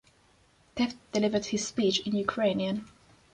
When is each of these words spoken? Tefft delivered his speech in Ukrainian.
Tefft 0.75 0.97
delivered 1.11 1.45
his 1.45 1.67
speech 1.67 1.99
in 2.07 2.15
Ukrainian. 2.15 2.87